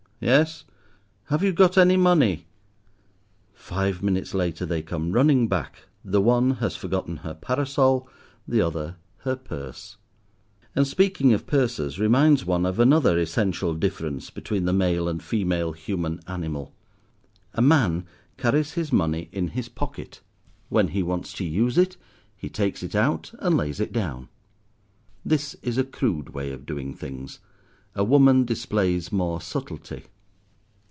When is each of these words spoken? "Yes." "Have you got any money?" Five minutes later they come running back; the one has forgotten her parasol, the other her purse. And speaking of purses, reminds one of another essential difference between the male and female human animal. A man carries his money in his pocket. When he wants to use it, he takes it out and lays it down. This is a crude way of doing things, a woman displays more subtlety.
"Yes." 0.23 0.65
"Have 1.29 1.41
you 1.43 1.51
got 1.51 1.79
any 1.79 1.97
money?" 1.97 2.45
Five 3.55 4.03
minutes 4.03 4.35
later 4.35 4.67
they 4.67 4.83
come 4.83 5.13
running 5.13 5.47
back; 5.47 5.87
the 6.05 6.21
one 6.21 6.51
has 6.57 6.75
forgotten 6.75 7.17
her 7.25 7.33
parasol, 7.33 8.07
the 8.47 8.61
other 8.61 8.97
her 9.21 9.35
purse. 9.35 9.97
And 10.75 10.85
speaking 10.85 11.33
of 11.33 11.47
purses, 11.47 11.97
reminds 11.99 12.45
one 12.45 12.67
of 12.67 12.79
another 12.79 13.17
essential 13.17 13.73
difference 13.73 14.29
between 14.29 14.65
the 14.65 14.73
male 14.73 15.09
and 15.09 15.23
female 15.23 15.71
human 15.71 16.19
animal. 16.27 16.75
A 17.55 17.61
man 17.63 18.05
carries 18.37 18.73
his 18.73 18.93
money 18.93 19.27
in 19.31 19.47
his 19.47 19.69
pocket. 19.69 20.21
When 20.69 20.89
he 20.89 21.01
wants 21.01 21.33
to 21.33 21.43
use 21.43 21.79
it, 21.79 21.97
he 22.37 22.47
takes 22.47 22.83
it 22.83 22.93
out 22.93 23.31
and 23.39 23.57
lays 23.57 23.79
it 23.79 23.91
down. 23.91 24.29
This 25.25 25.55
is 25.63 25.79
a 25.79 25.83
crude 25.83 26.29
way 26.29 26.51
of 26.51 26.67
doing 26.67 26.93
things, 26.93 27.39
a 27.93 28.05
woman 28.05 28.45
displays 28.45 29.11
more 29.11 29.41
subtlety. 29.41 30.03